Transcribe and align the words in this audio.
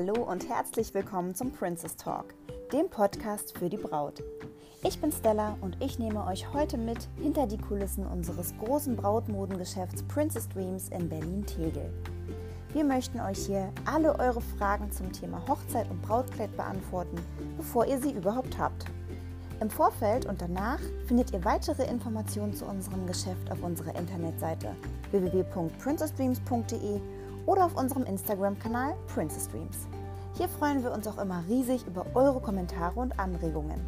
Hallo 0.00 0.22
und 0.22 0.48
herzlich 0.48 0.94
willkommen 0.94 1.34
zum 1.34 1.50
Princess 1.50 1.96
Talk, 1.96 2.26
dem 2.72 2.88
Podcast 2.88 3.58
für 3.58 3.68
die 3.68 3.78
Braut. 3.78 4.22
Ich 4.84 5.00
bin 5.00 5.10
Stella 5.10 5.58
und 5.60 5.76
ich 5.82 5.98
nehme 5.98 6.24
euch 6.24 6.52
heute 6.52 6.78
mit 6.78 7.08
hinter 7.20 7.48
die 7.48 7.58
Kulissen 7.58 8.06
unseres 8.06 8.54
großen 8.58 8.94
Brautmodengeschäfts 8.94 10.04
Princess 10.04 10.48
Dreams 10.50 10.90
in 10.90 11.08
Berlin-Tegel. 11.08 11.92
Wir 12.72 12.84
möchten 12.84 13.18
euch 13.18 13.44
hier 13.44 13.72
alle 13.86 14.16
eure 14.20 14.40
Fragen 14.40 14.92
zum 14.92 15.12
Thema 15.12 15.42
Hochzeit 15.48 15.90
und 15.90 16.00
Brautkleid 16.02 16.56
beantworten, 16.56 17.18
bevor 17.56 17.84
ihr 17.84 18.00
sie 18.00 18.12
überhaupt 18.12 18.56
habt. 18.56 18.84
Im 19.60 19.68
Vorfeld 19.68 20.26
und 20.26 20.40
danach 20.40 20.78
findet 21.06 21.32
ihr 21.32 21.44
weitere 21.44 21.82
Informationen 21.90 22.54
zu 22.54 22.66
unserem 22.66 23.04
Geschäft 23.08 23.50
auf 23.50 23.64
unserer 23.64 23.96
Internetseite 23.96 24.76
www.princessdreams.de 25.10 27.00
oder 27.48 27.64
auf 27.64 27.76
unserem 27.76 28.04
Instagram-Kanal 28.04 28.94
Princess 29.06 29.48
Dreams. 29.48 29.88
Hier 30.36 30.50
freuen 30.50 30.82
wir 30.82 30.92
uns 30.92 31.06
auch 31.06 31.16
immer 31.16 31.42
riesig 31.48 31.86
über 31.86 32.04
eure 32.14 32.40
Kommentare 32.42 33.00
und 33.00 33.18
Anregungen. 33.18 33.80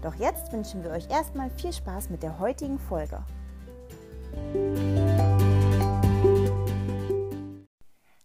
Doch 0.00 0.14
jetzt 0.14 0.52
wünschen 0.52 0.84
wir 0.84 0.90
euch 0.92 1.10
erstmal 1.10 1.50
viel 1.50 1.72
Spaß 1.72 2.08
mit 2.10 2.22
der 2.22 2.38
heutigen 2.38 2.78
Folge. 2.78 3.24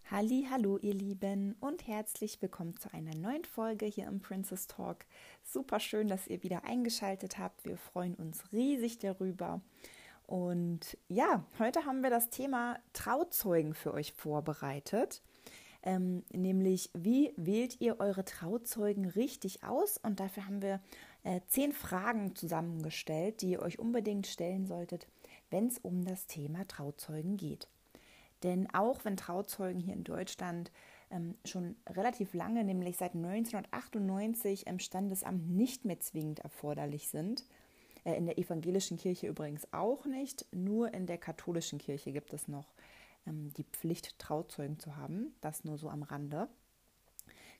Halli, 0.08 0.46
hallo 0.48 0.78
ihr 0.78 0.94
Lieben 0.94 1.56
und 1.58 1.88
herzlich 1.88 2.40
willkommen 2.40 2.76
zu 2.76 2.94
einer 2.94 3.16
neuen 3.16 3.44
Folge 3.44 3.86
hier 3.86 4.06
im 4.06 4.20
Princess 4.20 4.68
Talk. 4.68 4.98
Super 5.42 5.80
schön, 5.80 6.06
dass 6.06 6.28
ihr 6.28 6.44
wieder 6.44 6.64
eingeschaltet 6.64 7.38
habt. 7.38 7.64
Wir 7.64 7.76
freuen 7.76 8.14
uns 8.14 8.52
riesig 8.52 9.00
darüber. 9.00 9.62
Und 10.30 10.96
ja, 11.08 11.44
heute 11.58 11.86
haben 11.86 12.04
wir 12.04 12.10
das 12.10 12.30
Thema 12.30 12.78
Trauzeugen 12.92 13.74
für 13.74 13.92
euch 13.92 14.12
vorbereitet. 14.12 15.22
Ähm, 15.82 16.22
nämlich, 16.32 16.88
wie 16.94 17.34
wählt 17.36 17.80
ihr 17.80 17.98
eure 17.98 18.24
Trauzeugen 18.24 19.06
richtig 19.06 19.64
aus? 19.64 19.98
Und 19.98 20.20
dafür 20.20 20.46
haben 20.46 20.62
wir 20.62 20.80
äh, 21.24 21.40
zehn 21.48 21.72
Fragen 21.72 22.36
zusammengestellt, 22.36 23.42
die 23.42 23.50
ihr 23.50 23.60
euch 23.60 23.80
unbedingt 23.80 24.28
stellen 24.28 24.66
solltet, 24.66 25.08
wenn 25.50 25.66
es 25.66 25.78
um 25.78 26.04
das 26.04 26.28
Thema 26.28 26.64
Trauzeugen 26.68 27.36
geht. 27.36 27.66
Denn 28.44 28.72
auch 28.72 29.04
wenn 29.04 29.16
Trauzeugen 29.16 29.80
hier 29.80 29.94
in 29.94 30.04
Deutschland 30.04 30.70
ähm, 31.10 31.34
schon 31.44 31.74
relativ 31.88 32.34
lange, 32.34 32.62
nämlich 32.62 32.98
seit 32.98 33.16
1998 33.16 34.68
im 34.68 34.78
Standesamt 34.78 35.50
nicht 35.50 35.84
mehr 35.84 35.98
zwingend 35.98 36.38
erforderlich 36.38 37.08
sind, 37.08 37.44
in 38.04 38.26
der 38.26 38.38
evangelischen 38.38 38.96
Kirche 38.96 39.28
übrigens 39.28 39.66
auch 39.72 40.04
nicht. 40.06 40.46
Nur 40.52 40.92
in 40.94 41.06
der 41.06 41.18
katholischen 41.18 41.78
Kirche 41.78 42.12
gibt 42.12 42.32
es 42.32 42.48
noch 42.48 42.72
ähm, 43.26 43.52
die 43.56 43.64
Pflicht, 43.64 44.18
Trauzeugen 44.18 44.78
zu 44.78 44.96
haben. 44.96 45.34
Das 45.40 45.64
nur 45.64 45.78
so 45.78 45.88
am 45.88 46.02
Rande. 46.02 46.48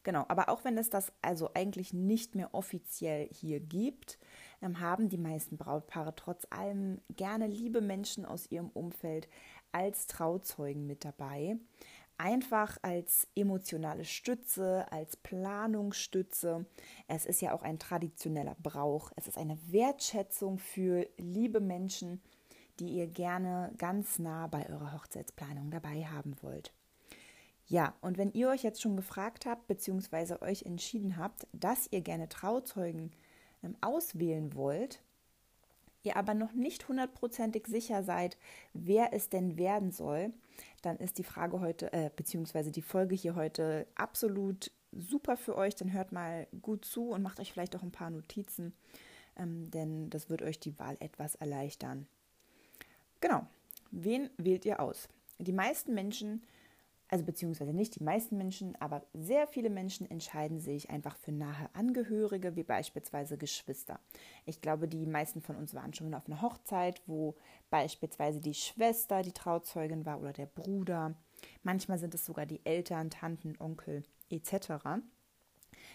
Genau, 0.02 0.24
aber 0.28 0.48
auch 0.48 0.64
wenn 0.64 0.78
es 0.78 0.88
das 0.88 1.12
also 1.20 1.50
eigentlich 1.52 1.92
nicht 1.92 2.34
mehr 2.34 2.54
offiziell 2.54 3.28
hier 3.30 3.60
gibt, 3.60 4.18
ähm, 4.62 4.80
haben 4.80 5.10
die 5.10 5.18
meisten 5.18 5.58
Brautpaare 5.58 6.14
trotz 6.16 6.46
allem 6.48 7.00
gerne 7.16 7.46
liebe 7.46 7.82
Menschen 7.82 8.24
aus 8.24 8.50
ihrem 8.50 8.70
Umfeld 8.70 9.28
als 9.72 10.06
Trauzeugen 10.06 10.86
mit 10.86 11.04
dabei 11.04 11.58
einfach 12.20 12.76
als 12.82 13.26
emotionale 13.34 14.04
Stütze, 14.04 14.86
als 14.92 15.16
Planungsstütze. 15.16 16.66
Es 17.08 17.24
ist 17.24 17.40
ja 17.40 17.54
auch 17.54 17.62
ein 17.62 17.78
traditioneller 17.78 18.56
Brauch. 18.62 19.10
Es 19.16 19.26
ist 19.26 19.38
eine 19.38 19.58
Wertschätzung 19.72 20.58
für 20.58 21.08
liebe 21.16 21.60
Menschen, 21.60 22.20
die 22.78 22.90
ihr 22.90 23.06
gerne 23.06 23.72
ganz 23.78 24.18
nah 24.18 24.46
bei 24.48 24.68
eurer 24.68 24.92
Hochzeitsplanung 24.92 25.70
dabei 25.70 26.04
haben 26.04 26.36
wollt. 26.42 26.74
Ja, 27.66 27.94
und 28.00 28.18
wenn 28.18 28.32
ihr 28.32 28.50
euch 28.50 28.64
jetzt 28.64 28.82
schon 28.82 28.96
gefragt 28.96 29.46
habt, 29.46 29.66
beziehungsweise 29.66 30.42
euch 30.42 30.64
entschieden 30.64 31.16
habt, 31.16 31.46
dass 31.52 31.88
ihr 31.90 32.02
gerne 32.02 32.28
Trauzeugen 32.28 33.12
ähm, 33.62 33.76
auswählen 33.80 34.54
wollt, 34.54 35.02
ihr 36.02 36.16
aber 36.16 36.34
noch 36.34 36.52
nicht 36.52 36.88
hundertprozentig 36.88 37.66
sicher 37.66 38.02
seid, 38.02 38.36
wer 38.72 39.12
es 39.12 39.28
denn 39.28 39.56
werden 39.58 39.92
soll, 39.92 40.32
dann 40.82 40.96
ist 40.96 41.18
die 41.18 41.24
Frage 41.24 41.60
heute, 41.60 41.92
äh, 41.92 42.10
beziehungsweise 42.14 42.70
die 42.70 42.82
Folge 42.82 43.14
hier 43.14 43.34
heute 43.34 43.86
absolut 43.94 44.70
super 44.92 45.36
für 45.36 45.56
euch. 45.56 45.74
Dann 45.76 45.92
hört 45.92 46.12
mal 46.12 46.46
gut 46.62 46.84
zu 46.84 47.10
und 47.10 47.22
macht 47.22 47.40
euch 47.40 47.52
vielleicht 47.52 47.76
auch 47.76 47.82
ein 47.82 47.92
paar 47.92 48.10
Notizen, 48.10 48.74
ähm, 49.36 49.70
denn 49.70 50.10
das 50.10 50.30
wird 50.30 50.42
euch 50.42 50.58
die 50.58 50.78
Wahl 50.78 50.96
etwas 51.00 51.34
erleichtern. 51.34 52.06
Genau, 53.20 53.46
wen 53.90 54.30
wählt 54.38 54.64
ihr 54.64 54.80
aus? 54.80 55.08
Die 55.38 55.52
meisten 55.52 55.94
Menschen 55.94 56.42
also 57.10 57.24
beziehungsweise 57.24 57.72
nicht 57.72 57.98
die 57.98 58.04
meisten 58.04 58.36
Menschen, 58.36 58.76
aber 58.80 59.02
sehr 59.12 59.48
viele 59.48 59.68
Menschen 59.68 60.08
entscheiden 60.08 60.60
sich 60.60 60.90
einfach 60.90 61.16
für 61.16 61.32
nahe 61.32 61.68
Angehörige, 61.72 62.54
wie 62.54 62.62
beispielsweise 62.62 63.36
Geschwister. 63.36 63.98
Ich 64.46 64.60
glaube, 64.60 64.86
die 64.86 65.06
meisten 65.06 65.42
von 65.42 65.56
uns 65.56 65.74
waren 65.74 65.92
schon 65.92 66.14
auf 66.14 66.26
einer 66.26 66.40
Hochzeit, 66.40 67.02
wo 67.06 67.34
beispielsweise 67.68 68.40
die 68.40 68.54
Schwester 68.54 69.22
die 69.22 69.32
Trauzeugin 69.32 70.06
war 70.06 70.20
oder 70.20 70.32
der 70.32 70.46
Bruder. 70.46 71.16
Manchmal 71.64 71.98
sind 71.98 72.14
es 72.14 72.24
sogar 72.24 72.46
die 72.46 72.64
Eltern, 72.64 73.10
Tanten, 73.10 73.56
Onkel 73.58 74.04
etc. 74.30 75.02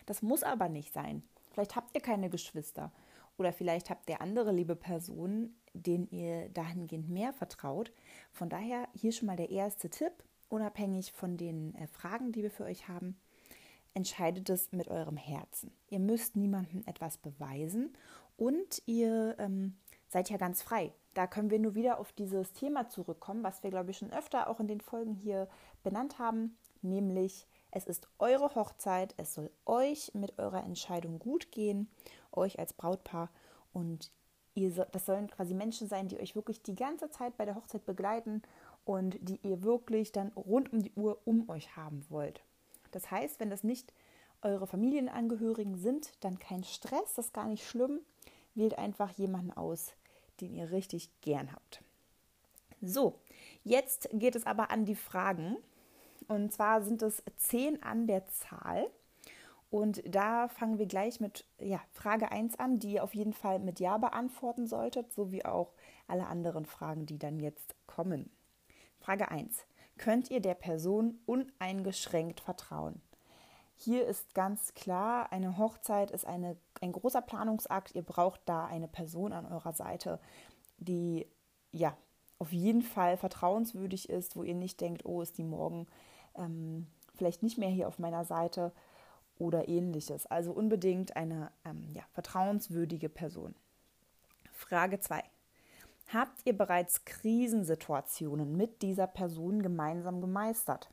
Das 0.05 0.21
muss 0.21 0.43
aber 0.43 0.67
nicht 0.67 0.93
sein. 0.93 1.23
Vielleicht 1.51 1.77
habt 1.77 1.95
ihr 1.95 2.01
keine 2.01 2.29
Geschwister 2.29 2.91
oder 3.37 3.53
vielleicht 3.53 3.89
habt 3.89 4.09
ihr 4.09 4.19
andere 4.19 4.51
liebe 4.51 4.75
Personen, 4.75 5.55
denen 5.73 6.09
ihr 6.09 6.49
dahingehend 6.49 7.09
mehr 7.09 7.31
vertraut. 7.31 7.93
Von 8.33 8.49
daher 8.49 8.89
hier 8.93 9.13
schon 9.13 9.27
mal 9.27 9.37
der 9.37 9.49
erste 9.49 9.89
Tipp 9.89 10.11
unabhängig 10.49 11.11
von 11.11 11.37
den 11.37 11.75
äh, 11.75 11.87
Fragen, 11.87 12.31
die 12.31 12.43
wir 12.43 12.51
für 12.51 12.65
euch 12.65 12.87
haben, 12.87 13.17
entscheidet 13.93 14.49
es 14.49 14.71
mit 14.71 14.89
eurem 14.89 15.17
Herzen. 15.17 15.71
Ihr 15.89 15.99
müsst 15.99 16.35
niemandem 16.35 16.83
etwas 16.85 17.17
beweisen 17.17 17.93
und 18.37 18.81
ihr 18.85 19.35
ähm, 19.39 19.77
seid 20.07 20.29
ja 20.29 20.37
ganz 20.37 20.61
frei. 20.61 20.93
Da 21.13 21.27
können 21.27 21.49
wir 21.49 21.59
nur 21.59 21.75
wieder 21.75 21.99
auf 21.99 22.11
dieses 22.11 22.51
Thema 22.51 22.89
zurückkommen, 22.89 23.43
was 23.43 23.63
wir, 23.63 23.69
glaube 23.69 23.91
ich, 23.91 23.97
schon 23.97 24.11
öfter 24.11 24.49
auch 24.49 24.59
in 24.59 24.67
den 24.67 24.81
Folgen 24.81 25.13
hier 25.13 25.47
benannt 25.83 26.19
haben, 26.19 26.57
nämlich 26.81 27.47
es 27.71 27.85
ist 27.85 28.07
eure 28.19 28.55
Hochzeit, 28.55 29.13
es 29.17 29.33
soll 29.33 29.51
euch 29.65 30.13
mit 30.13 30.37
eurer 30.39 30.63
Entscheidung 30.63 31.19
gut 31.19 31.51
gehen, 31.51 31.89
euch 32.31 32.59
als 32.59 32.73
Brautpaar 32.73 33.29
und 33.73 34.11
ihr, 34.55 34.71
das 34.71 35.05
sollen 35.05 35.29
quasi 35.29 35.53
Menschen 35.53 35.87
sein, 35.87 36.07
die 36.07 36.19
euch 36.19 36.35
wirklich 36.35 36.63
die 36.63 36.75
ganze 36.75 37.09
Zeit 37.09 37.37
bei 37.37 37.45
der 37.45 37.55
Hochzeit 37.55 37.85
begleiten 37.85 38.41
und 38.85 39.17
die 39.19 39.39
ihr 39.43 39.63
wirklich 39.63 40.11
dann 40.11 40.31
rund 40.33 40.71
um 40.71 40.81
die 40.81 40.93
Uhr 40.95 41.19
um 41.25 41.49
euch 41.49 41.75
haben 41.75 42.05
wollt. 42.09 42.43
Das 42.91 43.11
heißt, 43.11 43.39
wenn 43.39 43.49
das 43.49 43.63
nicht 43.63 43.91
eure 44.41 44.67
Familienangehörigen 44.67 45.75
sind, 45.75 46.11
dann 46.23 46.39
kein 46.39 46.63
Stress, 46.63 47.15
das 47.15 47.27
ist 47.27 47.33
gar 47.33 47.47
nicht 47.47 47.67
schlimm. 47.67 47.99
Wählt 48.53 48.77
einfach 48.77 49.09
jemanden 49.11 49.51
aus, 49.51 49.93
den 50.39 50.53
ihr 50.53 50.71
richtig 50.71 51.09
gern 51.21 51.51
habt. 51.51 51.81
So, 52.81 53.19
jetzt 53.63 54.07
geht 54.13 54.35
es 54.35 54.45
aber 54.45 54.71
an 54.71 54.85
die 54.85 54.95
Fragen. 54.95 55.57
Und 56.27 56.53
zwar 56.53 56.81
sind 56.81 57.01
es 57.01 57.23
zehn 57.37 57.81
an 57.83 58.07
der 58.07 58.27
Zahl. 58.27 58.89
Und 59.71 60.03
da 60.07 60.47
fangen 60.47 60.77
wir 60.77 60.85
gleich 60.85 61.19
mit 61.19 61.45
ja, 61.59 61.81
Frage 61.91 62.31
1 62.31 62.59
an, 62.59 62.79
die 62.79 62.93
ihr 62.93 63.03
auf 63.03 63.13
jeden 63.15 63.33
Fall 63.33 63.59
mit 63.59 63.79
Ja 63.79 63.97
beantworten 63.97 64.67
solltet, 64.67 65.11
sowie 65.11 65.43
auch 65.43 65.73
alle 66.07 66.27
anderen 66.27 66.65
Fragen, 66.65 67.05
die 67.05 67.19
dann 67.19 67.39
jetzt 67.39 67.75
kommen. 67.87 68.29
Frage 69.05 69.29
1. 69.29 69.67
Könnt 69.99 70.31
ihr 70.31 70.39
der 70.39 70.55
Person 70.55 71.19
uneingeschränkt 71.27 72.39
vertrauen? 72.39 73.03
Hier 73.75 74.07
ist 74.07 74.33
ganz 74.33 74.73
klar, 74.73 75.31
eine 75.31 75.59
Hochzeit 75.59 76.09
ist 76.09 76.25
eine, 76.25 76.57
ein 76.81 76.91
großer 76.91 77.21
Planungsakt. 77.21 77.93
Ihr 77.93 78.01
braucht 78.01 78.41
da 78.45 78.65
eine 78.65 78.87
Person 78.87 79.31
an 79.31 79.45
eurer 79.45 79.73
Seite, 79.73 80.19
die 80.79 81.27
ja 81.71 81.95
auf 82.39 82.51
jeden 82.51 82.81
Fall 82.81 83.15
vertrauenswürdig 83.15 84.09
ist, 84.09 84.35
wo 84.35 84.41
ihr 84.41 84.55
nicht 84.55 84.81
denkt, 84.81 85.05
oh, 85.05 85.21
ist 85.21 85.37
die 85.37 85.43
morgen 85.43 85.85
ähm, 86.35 86.87
vielleicht 87.13 87.43
nicht 87.43 87.59
mehr 87.59 87.69
hier 87.69 87.87
auf 87.87 87.99
meiner 87.99 88.25
Seite 88.25 88.71
oder 89.37 89.67
ähnliches. 89.67 90.25
Also 90.25 90.51
unbedingt 90.51 91.15
eine 91.15 91.51
ähm, 91.63 91.91
ja, 91.93 92.01
vertrauenswürdige 92.13 93.09
Person. 93.09 93.53
Frage 94.51 94.99
2. 94.99 95.21
Habt 96.13 96.45
ihr 96.45 96.55
bereits 96.55 97.03
Krisensituationen 97.05 98.55
mit 98.55 98.81
dieser 98.81 99.07
Person 99.07 99.61
gemeinsam 99.61 100.21
gemeistert? 100.21 100.89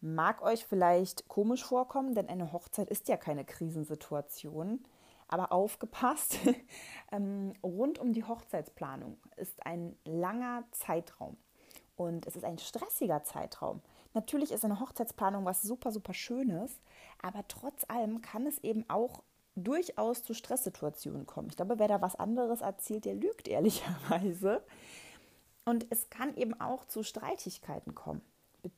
Mag 0.00 0.40
euch 0.40 0.64
vielleicht 0.64 1.28
komisch 1.28 1.64
vorkommen, 1.64 2.14
denn 2.14 2.28
eine 2.28 2.52
Hochzeit 2.52 2.88
ist 2.88 3.08
ja 3.08 3.18
keine 3.18 3.44
Krisensituation. 3.44 4.82
Aber 5.28 5.52
aufgepasst, 5.52 6.38
ähm, 7.12 7.52
rund 7.62 7.98
um 7.98 8.12
die 8.12 8.24
Hochzeitsplanung 8.24 9.18
ist 9.36 9.64
ein 9.66 9.96
langer 10.04 10.64
Zeitraum 10.72 11.36
und 11.94 12.26
es 12.26 12.34
ist 12.34 12.44
ein 12.44 12.58
stressiger 12.58 13.22
Zeitraum. 13.22 13.82
Natürlich 14.14 14.50
ist 14.50 14.64
eine 14.64 14.80
Hochzeitsplanung 14.80 15.44
was 15.44 15.62
super, 15.62 15.92
super 15.92 16.14
Schönes, 16.14 16.80
aber 17.22 17.46
trotz 17.46 17.84
allem 17.88 18.22
kann 18.22 18.46
es 18.46 18.58
eben 18.58 18.88
auch 18.88 19.22
durchaus 19.62 20.22
zu 20.22 20.34
Stresssituationen 20.34 21.26
kommen. 21.26 21.48
Ich 21.50 21.56
glaube, 21.56 21.78
wer 21.78 21.88
da 21.88 22.00
was 22.00 22.16
anderes 22.16 22.60
erzählt, 22.60 23.04
der 23.04 23.14
lügt 23.14 23.48
ehrlicherweise. 23.48 24.62
Und 25.64 25.86
es 25.90 26.10
kann 26.10 26.36
eben 26.36 26.58
auch 26.60 26.84
zu 26.86 27.02
Streitigkeiten 27.02 27.94
kommen. 27.94 28.22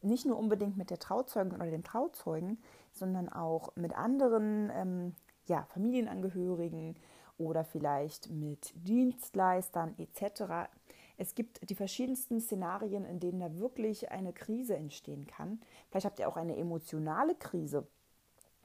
nicht 0.03 0.27
nur 0.27 0.39
unbedingt 0.39 0.77
mit 0.77 0.91
der 0.91 0.99
Trauzeugin 0.99 1.57
oder 1.57 1.71
dem 1.71 1.85
Trauzeugen, 1.85 2.63
sondern 2.93 3.29
auch 3.29 3.75
mit 3.77 3.97
anderen 3.97 4.71
ähm, 4.75 5.15
ja, 5.47 5.65
Familienangehörigen 5.71 6.97
oder 7.39 7.65
vielleicht 7.65 8.31
mit 8.31 8.73
Dienstleistern 8.75 9.95
etc. 9.99 10.71
Es 11.17 11.35
gibt 11.35 11.69
die 11.69 11.75
verschiedensten 11.75 12.41
Szenarien, 12.41 13.05
in 13.05 13.21
denen 13.21 13.41
da 13.41 13.57
wirklich 13.57 14.11
eine 14.11 14.33
Krise 14.33 14.77
entstehen 14.77 15.27
kann. 15.27 15.61
Vielleicht 15.91 16.07
habt 16.07 16.19
ihr 16.19 16.29
auch 16.29 16.37
eine 16.37 16.57
emotionale 16.57 17.35
Krise. 17.35 17.87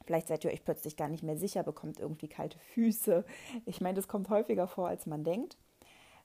Vielleicht 0.07 0.30
seid 0.30 0.45
ihr 0.45 0.51
euch 0.51 0.63
plötzlich 0.63 0.95
gar 0.95 1.09
nicht 1.09 1.21
mehr 1.21 1.36
sicher, 1.36 1.63
bekommt 1.63 2.00
irgendwie 2.00 2.30
kalte 2.30 2.57
Füße. 2.59 3.25
Ich 3.65 3.81
meine, 3.81 3.95
das 3.98 4.07
kommt 4.07 4.30
häufiger 4.30 4.65
vor, 4.65 4.88
als 4.88 5.06
man 5.06 5.25
denkt. 5.25 5.57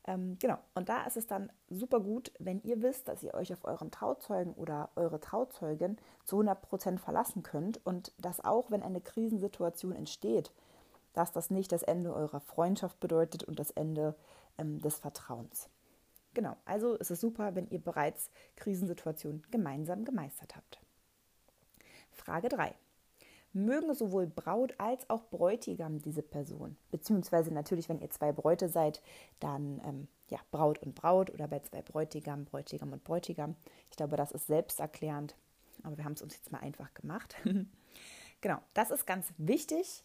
Ähm, 0.07 0.37
genau, 0.39 0.59
und 0.75 0.89
da 0.89 1.05
ist 1.05 1.17
es 1.17 1.27
dann 1.27 1.51
super 1.69 1.99
gut, 1.99 2.31
wenn 2.39 2.63
ihr 2.63 2.81
wisst, 2.81 3.09
dass 3.09 3.25
ihr 3.25 3.35
euch 3.35 3.53
auf 3.53 3.65
euren 3.65 3.91
Trauzeugen 3.91 4.55
oder 4.55 4.91
eure 4.95 5.19
Trauzeugin 5.19 5.97
zu 6.25 6.41
100% 6.41 6.99
verlassen 6.99 7.43
könnt 7.43 7.85
und 7.85 8.13
dass 8.19 8.45
auch, 8.45 8.71
wenn 8.71 8.85
eine 8.85 9.01
Krisensituation 9.01 9.93
entsteht, 9.93 10.53
dass 11.13 11.33
das 11.33 11.51
nicht 11.51 11.73
das 11.73 11.83
Ende 11.83 12.15
eurer 12.15 12.41
Freundschaft 12.41 13.01
bedeutet 13.01 13.43
und 13.43 13.59
das 13.59 13.73
Ende 13.73 14.15
ähm, 14.59 14.81
des 14.81 14.99
Vertrauens. 14.99 15.69
Genau, 16.35 16.57
also 16.67 16.95
ist 16.95 17.11
es 17.11 17.21
super, 17.21 17.57
wenn 17.57 17.69
ihr 17.69 17.81
bereits 17.81 18.31
Krisensituationen 18.55 19.43
gemeinsam 19.51 20.05
gemeistert 20.05 20.55
habt. 20.55 20.81
Frage 22.13 22.49
3 22.49 22.77
mögen 23.53 23.95
sowohl 23.95 24.27
Braut 24.27 24.75
als 24.79 25.09
auch 25.11 25.25
Bräutigam 25.31 26.01
diese 26.01 26.23
Person. 26.23 26.77
Beziehungsweise 26.91 27.53
natürlich, 27.53 27.89
wenn 27.89 28.01
ihr 28.01 28.11
zwei 28.11 28.33
Bräute 28.33 28.69
seid, 28.69 29.03
dann 29.41 29.81
ähm, 29.85 30.09
ja, 30.29 30.39
Braut 30.51 30.79
und 30.79 30.95
Braut 30.95 31.31
oder 31.31 31.47
bei 31.49 31.61
zwei 31.61 31.83
Bräutigam, 31.83 32.45
Bräutigam 32.45 32.93
und 32.93 33.05
Bräutigam. 33.05 33.57
Ich 33.91 33.97
glaube, 33.97 34.17
das 34.17 34.33
ist 34.33 34.47
selbsterklärend, 34.47 35.37
aber 35.83 35.99
wir 35.99 36.05
haben 36.05 36.15
es 36.15 36.23
uns 36.23 36.35
jetzt 36.35 36.51
mal 36.51 36.61
einfach 36.61 36.93
gemacht. 36.95 37.37
genau, 38.41 38.59
das 38.75 38.91
ist 38.91 39.07
ganz 39.07 39.33
wichtig, 39.37 40.05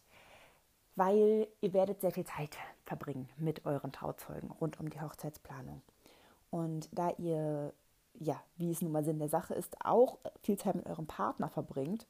weil 0.96 1.48
ihr 1.60 1.72
werdet 1.72 2.00
sehr 2.00 2.10
viel 2.10 2.26
Zeit 2.26 2.56
verbringen 2.84 3.28
mit 3.38 3.64
euren 3.64 3.92
Trauzeugen 3.92 4.50
rund 4.50 4.78
um 4.80 4.90
die 4.90 5.00
Hochzeitsplanung. 5.00 5.80
Und 6.50 6.88
da 6.92 7.10
ihr, 7.18 7.72
ja, 8.14 8.42
wie 8.56 8.70
es 8.70 8.82
nun 8.82 8.92
mal 8.92 9.04
Sinn 9.04 9.18
der 9.18 9.28
Sache 9.28 9.54
ist, 9.54 9.76
auch 9.84 10.18
viel 10.42 10.58
Zeit 10.58 10.74
mit 10.74 10.86
eurem 10.86 11.06
Partner 11.06 11.48
verbringt, 11.48 12.06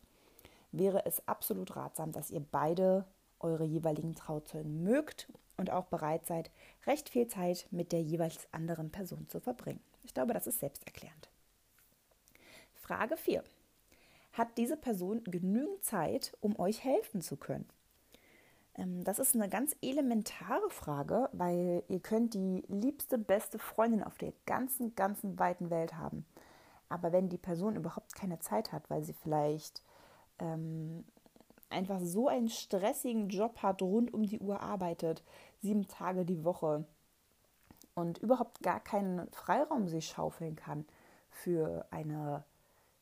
wäre 0.72 1.06
es 1.06 1.26
absolut 1.26 1.76
ratsam, 1.76 2.12
dass 2.12 2.30
ihr 2.30 2.40
beide 2.40 3.04
eure 3.40 3.64
jeweiligen 3.64 4.14
Trauzeugen 4.14 4.82
mögt 4.82 5.28
und 5.56 5.70
auch 5.70 5.86
bereit 5.86 6.26
seid, 6.26 6.50
recht 6.86 7.08
viel 7.08 7.26
Zeit 7.28 7.66
mit 7.70 7.92
der 7.92 8.02
jeweils 8.02 8.48
anderen 8.52 8.90
Person 8.90 9.28
zu 9.28 9.40
verbringen. 9.40 9.80
Ich 10.02 10.14
glaube, 10.14 10.34
das 10.34 10.46
ist 10.46 10.60
selbsterklärend. 10.60 11.28
Frage 12.74 13.16
4. 13.16 13.44
Hat 14.32 14.56
diese 14.56 14.76
Person 14.76 15.22
genügend 15.24 15.84
Zeit, 15.84 16.36
um 16.40 16.58
euch 16.58 16.84
helfen 16.84 17.20
zu 17.20 17.36
können? 17.36 17.68
Ähm, 18.78 19.04
das 19.04 19.18
ist 19.18 19.34
eine 19.34 19.48
ganz 19.48 19.76
elementare 19.82 20.70
Frage, 20.70 21.28
weil 21.32 21.82
ihr 21.88 22.00
könnt 22.00 22.34
die 22.34 22.64
liebste, 22.68 23.18
beste 23.18 23.58
Freundin 23.58 24.02
auf 24.02 24.16
der 24.16 24.32
ganzen, 24.46 24.94
ganzen 24.94 25.38
weiten 25.38 25.70
Welt 25.70 25.96
haben. 25.96 26.24
Aber 26.88 27.12
wenn 27.12 27.28
die 27.28 27.38
Person 27.38 27.76
überhaupt 27.76 28.14
keine 28.14 28.38
Zeit 28.38 28.72
hat, 28.72 28.88
weil 28.88 29.02
sie 29.02 29.12
vielleicht 29.12 29.82
ähm, 30.38 31.04
einfach 31.70 32.00
so 32.00 32.28
einen 32.28 32.48
stressigen 32.48 33.28
Job 33.28 33.58
hat, 33.62 33.82
rund 33.82 34.12
um 34.12 34.22
die 34.24 34.40
Uhr 34.40 34.60
arbeitet, 34.60 35.22
sieben 35.60 35.86
Tage 35.86 36.24
die 36.24 36.44
Woche 36.44 36.84
und 37.94 38.18
überhaupt 38.18 38.62
gar 38.62 38.80
keinen 38.80 39.28
Freiraum 39.32 39.88
sich 39.88 40.08
schaufeln 40.08 40.56
kann 40.56 40.86
für 41.30 41.86
eine 41.90 42.44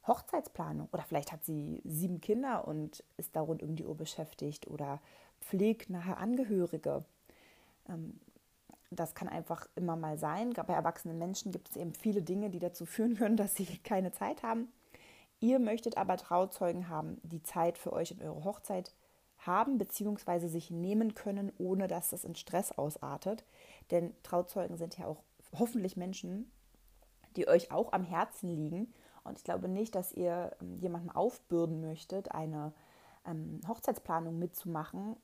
Hochzeitsplanung. 0.06 0.88
Oder 0.92 1.02
vielleicht 1.02 1.32
hat 1.32 1.44
sie 1.44 1.82
sieben 1.84 2.20
Kinder 2.20 2.66
und 2.66 3.04
ist 3.16 3.36
da 3.36 3.40
rund 3.40 3.62
um 3.62 3.76
die 3.76 3.84
Uhr 3.84 3.96
beschäftigt 3.96 4.66
oder 4.68 5.00
pflegt 5.40 5.90
nahe 5.90 6.16
Angehörige. 6.16 7.04
Ähm, 7.88 8.18
das 8.90 9.14
kann 9.14 9.28
einfach 9.28 9.66
immer 9.74 9.96
mal 9.96 10.16
sein. 10.16 10.52
Bei 10.52 10.72
erwachsenen 10.72 11.18
Menschen 11.18 11.52
gibt 11.52 11.68
es 11.68 11.76
eben 11.76 11.92
viele 11.92 12.22
Dinge, 12.22 12.50
die 12.50 12.60
dazu 12.60 12.86
führen 12.86 13.14
können, 13.16 13.36
dass 13.36 13.54
sie 13.54 13.66
keine 13.78 14.12
Zeit 14.12 14.42
haben. 14.42 14.68
Ihr 15.40 15.58
möchtet 15.58 15.96
aber 15.96 16.16
Trauzeugen 16.16 16.88
haben, 16.88 17.20
die 17.22 17.42
Zeit 17.42 17.78
für 17.78 17.92
euch 17.92 18.10
in 18.10 18.22
eure 18.22 18.44
Hochzeit 18.44 18.94
haben 19.38 19.78
bzw. 19.78 20.48
sich 20.48 20.70
nehmen 20.70 21.14
können, 21.14 21.52
ohne 21.58 21.88
dass 21.88 22.10
das 22.10 22.24
in 22.24 22.34
Stress 22.34 22.72
ausartet. 22.72 23.44
Denn 23.90 24.14
Trauzeugen 24.22 24.76
sind 24.76 24.96
ja 24.98 25.06
auch 25.06 25.22
hoffentlich 25.52 25.96
Menschen, 25.96 26.50
die 27.36 27.48
euch 27.48 27.70
auch 27.70 27.92
am 27.92 28.02
Herzen 28.02 28.48
liegen. 28.48 28.92
Und 29.24 29.38
ich 29.38 29.44
glaube 29.44 29.68
nicht, 29.68 29.94
dass 29.94 30.12
ihr 30.12 30.56
ähm, 30.60 30.78
jemandem 30.78 31.10
aufbürden 31.10 31.80
möchtet, 31.80 32.32
eine 32.32 32.72
ähm, 33.26 33.60
Hochzeitsplanung 33.68 34.38
mitzumachen, 34.38 35.16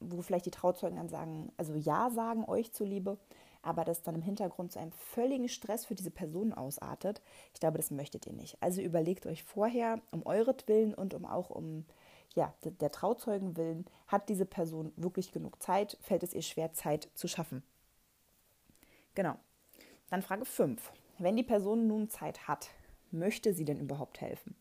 wo 0.00 0.22
vielleicht 0.22 0.46
die 0.46 0.50
Trauzeugen 0.50 0.96
dann 0.96 1.08
sagen, 1.08 1.52
also 1.56 1.74
ja 1.74 2.10
sagen 2.10 2.44
euch 2.46 2.72
zuliebe, 2.72 3.18
aber 3.66 3.84
das 3.84 4.02
dann 4.02 4.14
im 4.14 4.22
Hintergrund 4.22 4.72
zu 4.72 4.78
einem 4.78 4.92
völligen 4.92 5.48
Stress 5.48 5.84
für 5.84 5.94
diese 5.94 6.10
Person 6.10 6.52
ausartet. 6.52 7.20
Ich 7.52 7.60
glaube, 7.60 7.76
das 7.76 7.90
möchtet 7.90 8.26
ihr 8.26 8.32
nicht. 8.32 8.62
Also 8.62 8.80
überlegt 8.80 9.26
euch 9.26 9.42
vorher, 9.42 10.00
um 10.12 10.24
euretwillen 10.24 10.94
und 10.94 11.14
um 11.14 11.24
auch 11.24 11.50
um 11.50 11.84
ja, 12.34 12.54
der 12.62 12.92
Trauzeugen 12.92 13.56
willen, 13.56 13.86
hat 14.06 14.28
diese 14.28 14.44
Person 14.44 14.92
wirklich 14.96 15.32
genug 15.32 15.60
Zeit? 15.62 15.96
Fällt 16.02 16.22
es 16.22 16.34
ihr 16.34 16.42
schwer, 16.42 16.72
Zeit 16.72 17.08
zu 17.14 17.28
schaffen? 17.28 17.62
Genau. 19.14 19.36
Dann 20.10 20.22
Frage 20.22 20.44
5. 20.44 20.92
Wenn 21.18 21.36
die 21.36 21.42
Person 21.42 21.86
nun 21.86 22.10
Zeit 22.10 22.46
hat, 22.46 22.68
möchte 23.10 23.54
sie 23.54 23.64
denn 23.64 23.80
überhaupt 23.80 24.20
helfen? 24.20 24.54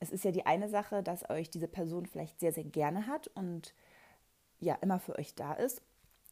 Es 0.00 0.10
ist 0.10 0.24
ja 0.24 0.32
die 0.32 0.46
eine 0.46 0.68
Sache, 0.68 1.02
dass 1.02 1.28
euch 1.30 1.50
diese 1.50 1.68
Person 1.68 2.06
vielleicht 2.06 2.40
sehr, 2.40 2.52
sehr 2.52 2.64
gerne 2.64 3.06
hat 3.06 3.28
und 3.28 3.74
ja, 4.58 4.74
immer 4.76 4.98
für 4.98 5.16
euch 5.18 5.34
da 5.34 5.52
ist. 5.52 5.82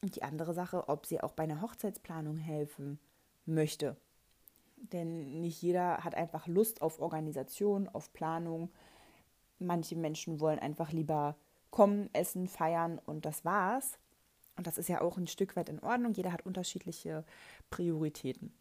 Und 0.03 0.17
die 0.17 0.23
andere 0.23 0.55
Sache, 0.55 0.89
ob 0.89 1.07
sie 1.07 1.21
auch 1.21 1.33
bei 1.33 1.43
einer 1.43 1.61
Hochzeitsplanung 1.61 2.37
helfen 2.37 2.99
möchte. 3.45 3.97
Denn 4.77 5.41
nicht 5.41 5.61
jeder 5.61 5.99
hat 5.99 6.15
einfach 6.15 6.47
Lust 6.47 6.81
auf 6.81 7.01
Organisation, 7.01 7.89
auf 7.89 8.13
Planung. 8.13 8.71
Manche 9.59 9.97
Menschen 9.97 10.41
wollen 10.41 10.59
einfach 10.59 10.93
lieber 10.93 11.37
kommen, 11.71 12.09
essen, 12.15 12.49
feiern 12.49 12.99
und 13.05 13.27
das 13.27 13.45
war's. 13.45 13.99
Und 14.57 14.67
das 14.67 14.79
ist 14.79 14.89
ja 14.89 15.01
auch 15.01 15.19
ein 15.19 15.27
Stück 15.27 15.57
weit 15.57 15.69
in 15.69 15.81
Ordnung. 15.81 16.13
Jeder 16.13 16.33
hat 16.33 16.47
unterschiedliche 16.47 17.25
Prioritäten. 17.69 18.53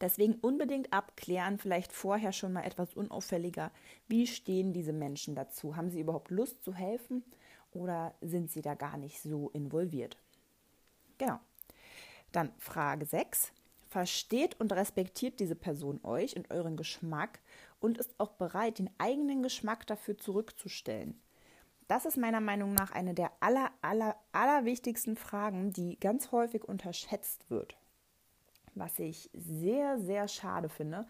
Deswegen 0.00 0.34
unbedingt 0.34 0.92
abklären, 0.92 1.58
vielleicht 1.58 1.92
vorher 1.92 2.32
schon 2.32 2.52
mal 2.52 2.64
etwas 2.64 2.94
unauffälliger, 2.94 3.70
wie 4.08 4.26
stehen 4.26 4.72
diese 4.72 4.92
Menschen 4.92 5.34
dazu? 5.34 5.76
Haben 5.76 5.90
sie 5.90 6.00
überhaupt 6.00 6.30
Lust 6.30 6.64
zu 6.64 6.74
helfen 6.74 7.22
oder 7.70 8.14
sind 8.20 8.50
sie 8.50 8.60
da 8.60 8.74
gar 8.74 8.96
nicht 8.96 9.20
so 9.22 9.50
involviert? 9.50 10.18
Genau. 11.18 11.40
Dann 12.32 12.52
Frage 12.58 13.06
6. 13.06 13.52
Versteht 13.88 14.58
und 14.60 14.72
respektiert 14.72 15.38
diese 15.38 15.54
Person 15.54 16.00
euch 16.02 16.36
und 16.36 16.50
euren 16.50 16.76
Geschmack 16.76 17.38
und 17.78 17.98
ist 17.98 18.18
auch 18.18 18.32
bereit, 18.32 18.78
den 18.78 18.90
eigenen 18.98 19.42
Geschmack 19.42 19.86
dafür 19.86 20.18
zurückzustellen. 20.18 21.20
Das 21.86 22.06
ist 22.06 22.16
meiner 22.16 22.40
Meinung 22.40 22.72
nach 22.72 22.92
eine 22.92 23.14
der 23.14 23.30
aller, 23.40 23.70
aller, 23.82 24.16
aller 24.32 24.64
wichtigsten 24.64 25.16
Fragen, 25.16 25.72
die 25.72 26.00
ganz 26.00 26.32
häufig 26.32 26.64
unterschätzt 26.64 27.50
wird. 27.50 27.76
Was 28.74 28.98
ich 28.98 29.30
sehr, 29.34 29.98
sehr 30.00 30.26
schade 30.26 30.68
finde, 30.68 31.06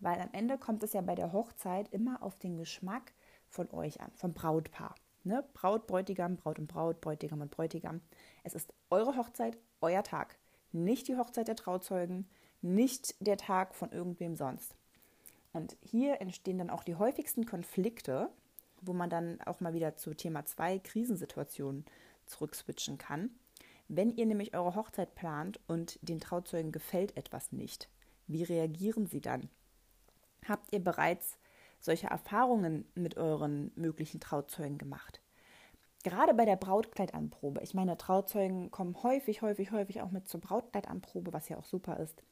weil 0.00 0.20
am 0.20 0.28
Ende 0.32 0.58
kommt 0.58 0.82
es 0.82 0.92
ja 0.92 1.00
bei 1.00 1.14
der 1.14 1.32
Hochzeit 1.32 1.88
immer 1.92 2.22
auf 2.22 2.38
den 2.38 2.58
Geschmack 2.58 3.12
von 3.48 3.70
euch 3.70 4.00
an, 4.00 4.10
vom 4.14 4.34
Brautpaar. 4.34 4.94
Ne? 5.24 5.44
Braut, 5.54 5.86
Bräutigam, 5.86 6.36
Braut 6.36 6.58
und 6.58 6.66
Braut, 6.66 7.00
Bräutigam 7.00 7.40
und 7.40 7.50
Bräutigam. 7.50 8.00
Es 8.44 8.54
ist 8.54 8.72
eure 8.90 9.16
Hochzeit, 9.16 9.56
euer 9.80 10.02
Tag. 10.02 10.36
Nicht 10.72 11.08
die 11.08 11.16
Hochzeit 11.16 11.48
der 11.48 11.56
Trauzeugen, 11.56 12.28
nicht 12.62 13.14
der 13.20 13.36
Tag 13.36 13.74
von 13.74 13.92
irgendwem 13.92 14.36
sonst. 14.36 14.74
Und 15.52 15.76
hier 15.80 16.20
entstehen 16.20 16.58
dann 16.58 16.70
auch 16.70 16.84
die 16.84 16.96
häufigsten 16.96 17.46
Konflikte, 17.46 18.30
wo 18.82 18.92
man 18.92 19.10
dann 19.10 19.40
auch 19.42 19.60
mal 19.60 19.72
wieder 19.74 19.96
zu 19.96 20.14
Thema 20.14 20.44
2 20.44 20.80
Krisensituationen 20.80 21.84
zurückswitchen 22.26 22.98
kann. 22.98 23.30
Wenn 23.88 24.10
ihr 24.10 24.26
nämlich 24.26 24.54
eure 24.54 24.74
Hochzeit 24.74 25.14
plant 25.14 25.60
und 25.66 25.98
den 26.02 26.20
Trauzeugen 26.20 26.72
gefällt 26.72 27.16
etwas 27.16 27.52
nicht, 27.52 27.88
wie 28.26 28.42
reagieren 28.42 29.06
sie 29.06 29.20
dann? 29.20 29.48
Habt 30.46 30.72
ihr 30.72 30.82
bereits 30.82 31.38
solche 31.80 32.08
Erfahrungen 32.08 32.84
mit 32.94 33.16
euren 33.16 33.72
möglichen 33.76 34.20
Trauzeugen 34.20 34.78
gemacht? 34.78 35.20
Gerade 36.06 36.34
bei 36.34 36.44
der 36.44 36.54
Brautkleidanprobe. 36.54 37.62
Ich 37.64 37.74
meine, 37.74 37.98
Trauzeugen 37.98 38.70
kommen 38.70 39.02
häufig, 39.02 39.42
häufig, 39.42 39.72
häufig 39.72 40.02
auch 40.02 40.12
mit 40.12 40.28
zur 40.28 40.40
Brautkleidanprobe, 40.40 41.32
was 41.32 41.48
ja 41.48 41.56
auch 41.56 41.64
super 41.64 41.98
ist. 41.98 42.22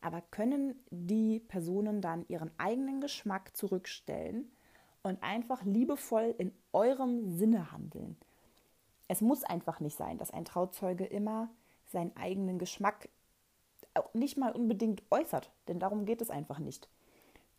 Aber 0.00 0.22
können 0.32 0.74
die 0.90 1.38
Personen 1.38 2.00
dann 2.00 2.24
ihren 2.26 2.50
eigenen 2.58 3.00
Geschmack 3.00 3.56
zurückstellen 3.56 4.50
und 5.04 5.22
einfach 5.22 5.62
liebevoll 5.62 6.34
in 6.36 6.52
eurem 6.72 7.30
Sinne 7.30 7.70
handeln? 7.70 8.16
Es 9.06 9.20
muss 9.20 9.44
einfach 9.44 9.78
nicht 9.78 9.96
sein, 9.96 10.18
dass 10.18 10.32
ein 10.32 10.44
Trauzeuge 10.44 11.04
immer 11.04 11.48
seinen 11.86 12.16
eigenen 12.16 12.58
Geschmack 12.58 13.08
nicht 14.14 14.36
mal 14.36 14.50
unbedingt 14.50 15.00
äußert, 15.12 15.52
denn 15.68 15.78
darum 15.78 16.06
geht 16.06 16.22
es 16.22 16.30
einfach 16.30 16.58
nicht. 16.58 16.88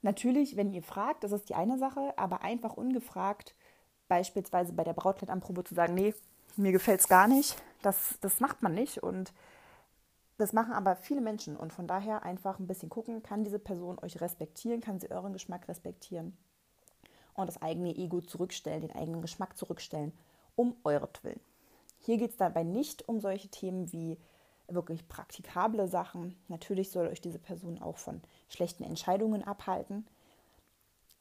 Natürlich, 0.01 0.57
wenn 0.57 0.73
ihr 0.73 0.83
fragt, 0.83 1.23
das 1.23 1.31
ist 1.31 1.47
die 1.47 1.55
eine 1.55 1.77
Sache, 1.77 2.13
aber 2.17 2.41
einfach 2.41 2.73
ungefragt, 2.73 3.55
beispielsweise 4.13 4.73
bei 4.73 4.83
der 4.83 4.93
Brautkleidanprobe 4.93 5.63
zu 5.63 5.73
sagen, 5.73 5.95
nee, 5.95 6.13
mir 6.55 6.71
gefällt 6.71 6.99
es 6.99 7.07
gar 7.07 7.27
nicht, 7.27 7.55
das, 7.81 8.19
das 8.21 8.39
macht 8.39 8.61
man 8.61 8.75
nicht. 8.75 9.01
Und 9.01 9.33
das 10.37 10.53
machen 10.53 10.71
aber 10.71 10.95
viele 10.95 11.19
Menschen. 11.19 11.57
Und 11.57 11.73
von 11.73 11.87
daher 11.87 12.21
einfach 12.21 12.59
ein 12.59 12.67
bisschen 12.67 12.89
gucken, 12.89 13.23
kann 13.23 13.43
diese 13.43 13.57
Person 13.57 13.97
euch 14.03 14.21
respektieren, 14.21 14.81
kann 14.81 14.99
sie 14.99 15.09
euren 15.09 15.33
Geschmack 15.33 15.67
respektieren 15.67 16.37
und 17.33 17.47
das 17.47 17.59
eigene 17.63 17.95
Ego 17.95 18.21
zurückstellen, 18.21 18.81
den 18.81 18.95
eigenen 18.95 19.23
Geschmack 19.23 19.57
zurückstellen, 19.57 20.13
um 20.55 20.75
euretwillen. 20.83 21.39
Hier 21.97 22.17
geht 22.17 22.31
es 22.31 22.37
dabei 22.37 22.61
nicht 22.61 23.09
um 23.09 23.19
solche 23.19 23.47
Themen 23.47 23.91
wie 23.91 24.19
wirklich 24.67 25.07
praktikable 25.07 25.87
Sachen. 25.87 26.35
Natürlich 26.49 26.91
soll 26.91 27.07
euch 27.07 27.21
diese 27.21 27.39
Person 27.39 27.81
auch 27.81 27.97
von 27.97 28.21
schlechten 28.47 28.83
Entscheidungen 28.83 29.43
abhalten. 29.43 30.05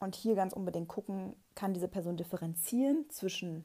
Und 0.03 0.15
hier 0.15 0.35
ganz 0.35 0.51
unbedingt 0.51 0.89
gucken, 0.89 1.33
kann 1.55 1.73
diese 1.73 1.87
Person 1.87 2.17
differenzieren 2.17 3.09
zwischen 3.09 3.63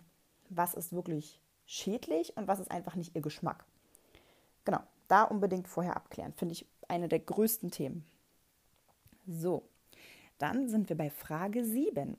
was 0.48 0.74
ist 0.74 0.92
wirklich 0.92 1.40
schädlich 1.66 2.36
und 2.36 2.46
was 2.46 2.60
ist 2.60 2.70
einfach 2.70 2.94
nicht 2.94 3.16
ihr 3.16 3.22
Geschmack. 3.22 3.64
Genau, 4.64 4.78
da 5.08 5.24
unbedingt 5.24 5.66
vorher 5.66 5.96
abklären, 5.96 6.32
finde 6.34 6.52
ich 6.52 6.64
eine 6.86 7.08
der 7.08 7.18
größten 7.18 7.72
Themen. 7.72 8.04
So, 9.26 9.64
dann 10.38 10.68
sind 10.68 10.88
wir 10.88 10.96
bei 10.96 11.10
Frage 11.10 11.64
7 11.64 12.16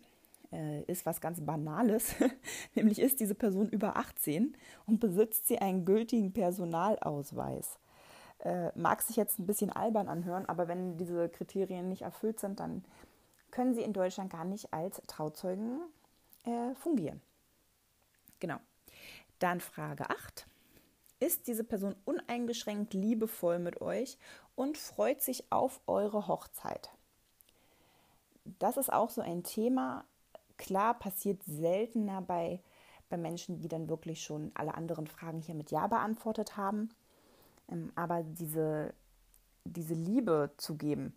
äh, 0.52 0.82
ist 0.82 1.06
was 1.06 1.22
ganz 1.22 1.40
Banales, 1.40 2.14
nämlich 2.76 3.00
ist 3.00 3.22
diese 3.22 3.36
Person 3.36 3.70
über 3.70 3.96
18 3.96 4.54
und 4.86 5.00
besitzt 5.00 5.48
sie 5.48 5.60
einen 5.60 5.86
gültigen 5.86 6.34
Personalausweis. 6.34 7.80
Äh, 8.40 8.78
mag 8.78 9.02
sich 9.02 9.16
jetzt 9.16 9.40
ein 9.40 9.48
bisschen 9.48 9.70
albern 9.70 10.10
anhören, 10.10 10.46
aber 10.46 10.68
wenn 10.68 10.98
diese 10.98 11.30
Kriterien 11.30 11.88
nicht 11.88 12.02
erfüllt 12.02 12.42
sind, 12.42 12.60
dann 12.60 12.84
können 13.52 13.74
sie 13.74 13.82
in 13.82 13.94
Deutschland 13.94 14.32
gar 14.32 14.46
nicht 14.46 14.74
als 14.74 15.02
Trauzeugen 15.08 15.82
äh, 16.46 16.74
fungieren. 16.76 17.22
Genau. 18.40 18.58
Dann 19.40 19.60
Frage 19.60 20.10
8. 20.10 20.46
Ist 21.20 21.48
diese 21.48 21.64
Person 21.64 21.96
uneingeschränkt 22.06 22.94
liebevoll 22.94 23.60
mit 23.60 23.82
euch 23.82 24.18
und 24.56 24.78
freut 24.78 25.22
sich 25.22 25.52
auf 25.52 25.82
eure 25.88 26.28
Hochzeit? 26.28 26.92
Das 28.60 28.78
ist 28.78 28.92
auch 28.92 29.10
so 29.10 29.22
ein 29.22 29.44
Thema, 29.44 30.06
Klar, 30.60 31.00
passiert 31.00 31.42
seltener 31.46 32.22
bei, 32.22 32.60
bei 33.08 33.16
Menschen, 33.16 33.62
die 33.62 33.70
dann 33.70 33.88
wirklich 33.88 34.22
schon 34.22 34.52
alle 34.56 34.76
anderen 34.76 35.08
Fragen 35.08 35.40
hier 35.40 35.56
mit 35.56 35.72
Ja 35.72 35.88
beantwortet 35.88 36.58
haben. 36.58 36.90
Ähm, 37.70 37.94
aber 37.96 38.24
diese, 38.24 38.94
diese 39.64 39.94
Liebe 39.94 40.52
zu 40.58 40.76
geben, 40.76 41.16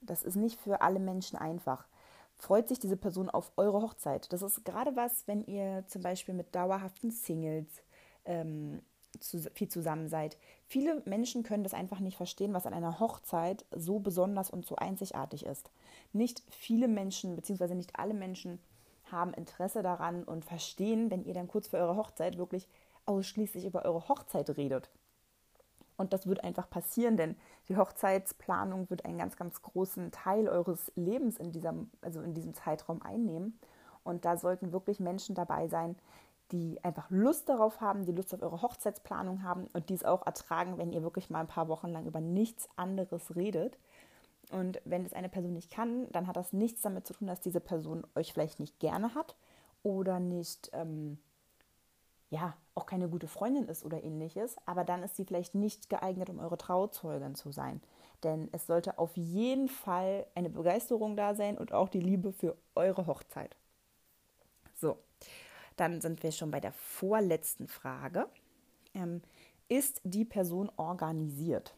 das 0.00 0.22
ist 0.22 0.36
nicht 0.36 0.60
für 0.60 0.80
alle 0.80 0.98
Menschen 0.98 1.38
einfach. 1.38 1.86
Freut 2.34 2.68
sich 2.68 2.78
diese 2.78 2.96
Person 2.96 3.28
auf 3.30 3.50
eure 3.56 3.82
Hochzeit? 3.82 4.32
Das 4.32 4.42
ist 4.42 4.64
gerade 4.64 4.94
was, 4.94 5.26
wenn 5.26 5.44
ihr 5.44 5.84
zum 5.88 6.02
Beispiel 6.02 6.34
mit 6.34 6.54
dauerhaften 6.54 7.10
Singles 7.10 7.82
ähm, 8.24 8.80
zu, 9.18 9.40
viel 9.54 9.68
zusammen 9.68 10.08
seid. 10.08 10.38
Viele 10.66 11.02
Menschen 11.04 11.42
können 11.42 11.64
das 11.64 11.74
einfach 11.74 12.00
nicht 12.00 12.16
verstehen, 12.16 12.54
was 12.54 12.66
an 12.66 12.74
einer 12.74 13.00
Hochzeit 13.00 13.64
so 13.74 13.98
besonders 13.98 14.50
und 14.50 14.66
so 14.66 14.76
einzigartig 14.76 15.44
ist. 15.46 15.70
Nicht 16.12 16.42
viele 16.48 16.88
Menschen, 16.88 17.34
beziehungsweise 17.34 17.74
nicht 17.74 17.98
alle 17.98 18.14
Menschen 18.14 18.60
haben 19.10 19.32
Interesse 19.34 19.82
daran 19.82 20.24
und 20.24 20.44
verstehen, 20.44 21.10
wenn 21.10 21.24
ihr 21.24 21.34
dann 21.34 21.48
kurz 21.48 21.68
vor 21.68 21.78
eurer 21.78 21.96
Hochzeit 21.96 22.36
wirklich 22.36 22.68
ausschließlich 23.06 23.64
über 23.64 23.84
eure 23.84 24.08
Hochzeit 24.08 24.56
redet. 24.56 24.90
Und 25.98 26.12
das 26.12 26.26
wird 26.26 26.42
einfach 26.44 26.70
passieren, 26.70 27.16
denn 27.16 27.36
die 27.68 27.76
Hochzeitsplanung 27.76 28.88
wird 28.88 29.04
einen 29.04 29.18
ganz, 29.18 29.36
ganz 29.36 29.60
großen 29.60 30.12
Teil 30.12 30.48
eures 30.48 30.90
Lebens 30.94 31.36
in 31.36 31.52
diesem, 31.52 31.90
also 32.00 32.22
in 32.22 32.32
diesem 32.32 32.54
Zeitraum 32.54 33.02
einnehmen. 33.02 33.58
Und 34.04 34.24
da 34.24 34.38
sollten 34.38 34.72
wirklich 34.72 35.00
Menschen 35.00 35.34
dabei 35.34 35.68
sein, 35.68 35.96
die 36.52 36.82
einfach 36.82 37.10
Lust 37.10 37.48
darauf 37.48 37.80
haben, 37.80 38.06
die 38.06 38.12
Lust 38.12 38.32
auf 38.32 38.42
eure 38.42 38.62
Hochzeitsplanung 38.62 39.42
haben 39.42 39.66
und 39.74 39.90
dies 39.90 40.04
auch 40.04 40.24
ertragen, 40.24 40.78
wenn 40.78 40.92
ihr 40.92 41.02
wirklich 41.02 41.30
mal 41.30 41.40
ein 41.40 41.46
paar 41.46 41.68
Wochen 41.68 41.88
lang 41.88 42.06
über 42.06 42.20
nichts 42.20 42.68
anderes 42.76 43.36
redet. 43.36 43.76
Und 44.50 44.80
wenn 44.84 45.04
es 45.04 45.12
eine 45.12 45.28
Person 45.28 45.52
nicht 45.52 45.70
kann, 45.70 46.10
dann 46.12 46.26
hat 46.26 46.36
das 46.36 46.52
nichts 46.52 46.80
damit 46.80 47.06
zu 47.06 47.12
tun, 47.12 47.26
dass 47.26 47.40
diese 47.40 47.60
Person 47.60 48.06
euch 48.14 48.32
vielleicht 48.32 48.60
nicht 48.60 48.78
gerne 48.78 49.14
hat 49.14 49.36
oder 49.82 50.20
nicht, 50.20 50.70
ähm, 50.72 51.18
ja, 52.30 52.56
auch 52.74 52.86
keine 52.86 53.08
gute 53.08 53.28
Freundin 53.28 53.68
ist 53.68 53.84
oder 53.84 54.02
ähnliches. 54.02 54.56
Aber 54.66 54.84
dann 54.84 55.02
ist 55.02 55.16
sie 55.16 55.24
vielleicht 55.24 55.54
nicht 55.54 55.88
geeignet, 55.88 56.30
um 56.30 56.38
eure 56.38 56.58
Trauzeugin 56.58 57.34
zu 57.34 57.50
sein. 57.52 57.80
Denn 58.22 58.48
es 58.52 58.66
sollte 58.66 58.98
auf 58.98 59.16
jeden 59.16 59.68
Fall 59.68 60.26
eine 60.34 60.50
Begeisterung 60.50 61.16
da 61.16 61.34
sein 61.34 61.56
und 61.56 61.72
auch 61.72 61.88
die 61.88 62.00
Liebe 62.00 62.32
für 62.32 62.56
eure 62.74 63.06
Hochzeit. 63.06 63.56
So, 64.74 64.98
dann 65.76 66.00
sind 66.00 66.22
wir 66.22 66.32
schon 66.32 66.50
bei 66.50 66.60
der 66.60 66.72
vorletzten 66.72 67.68
Frage. 67.68 68.28
Ähm, 68.94 69.22
ist 69.68 70.00
die 70.04 70.24
Person 70.24 70.70
organisiert? 70.76 71.74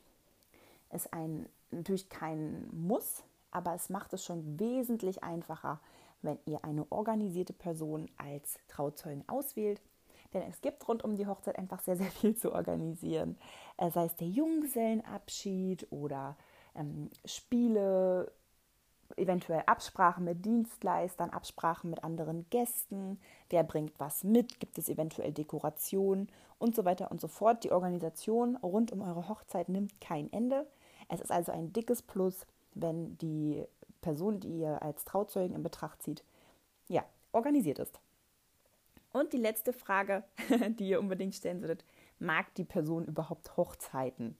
Ist 0.90 1.12
ein 1.12 1.48
natürlich 1.70 2.08
kein 2.08 2.68
Muss, 2.72 3.22
aber 3.50 3.74
es 3.74 3.90
macht 3.90 4.12
es 4.12 4.24
schon 4.24 4.58
wesentlich 4.58 5.22
einfacher, 5.22 5.80
wenn 6.22 6.38
ihr 6.46 6.64
eine 6.64 6.90
organisierte 6.90 7.52
Person 7.52 8.10
als 8.16 8.58
Trauzeugen 8.68 9.28
auswählt. 9.28 9.80
Denn 10.32 10.42
es 10.42 10.60
gibt 10.60 10.86
rund 10.86 11.02
um 11.02 11.16
die 11.16 11.26
Hochzeit 11.26 11.58
einfach 11.58 11.80
sehr, 11.80 11.96
sehr 11.96 12.10
viel 12.10 12.36
zu 12.36 12.52
organisieren. 12.52 13.38
Äh, 13.76 13.90
sei 13.90 14.04
es 14.04 14.16
der 14.16 14.28
Junggesellenabschied 14.28 15.88
oder 15.90 16.36
ähm, 16.74 17.10
Spiele, 17.24 18.32
eventuell 19.16 19.62
Absprachen 19.66 20.24
mit 20.24 20.44
Dienstleistern, 20.44 21.30
Absprachen 21.30 21.90
mit 21.90 22.04
anderen 22.04 22.48
Gästen, 22.50 23.20
wer 23.48 23.64
bringt 23.64 23.98
was 23.98 24.24
mit, 24.24 24.60
gibt 24.60 24.78
es 24.78 24.88
eventuell 24.88 25.32
Dekorationen 25.32 26.28
und 26.58 26.76
so 26.76 26.84
weiter 26.84 27.10
und 27.10 27.20
so 27.20 27.28
fort. 27.28 27.64
Die 27.64 27.72
Organisation 27.72 28.56
rund 28.56 28.92
um 28.92 29.02
eure 29.02 29.28
Hochzeit 29.28 29.68
nimmt 29.68 30.00
kein 30.00 30.32
Ende. 30.32 30.66
Es 31.08 31.20
ist 31.20 31.32
also 31.32 31.52
ein 31.52 31.72
dickes 31.72 32.02
Plus, 32.02 32.46
wenn 32.74 33.18
die 33.18 33.64
Person, 34.00 34.40
die 34.40 34.60
ihr 34.60 34.80
als 34.82 35.04
Trauzeugen 35.04 35.56
in 35.56 35.62
Betracht 35.62 36.02
zieht, 36.02 36.24
ja, 36.88 37.04
organisiert 37.32 37.78
ist. 37.78 38.00
Und 39.12 39.32
die 39.32 39.38
letzte 39.38 39.72
Frage, 39.72 40.24
die 40.78 40.88
ihr 40.88 41.00
unbedingt 41.00 41.34
stellen 41.34 41.60
solltet, 41.60 41.84
mag 42.18 42.54
die 42.54 42.64
Person 42.64 43.06
überhaupt 43.06 43.56
Hochzeiten? 43.56 44.36